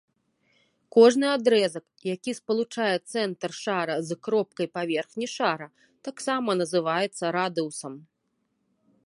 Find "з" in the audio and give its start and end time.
4.07-4.19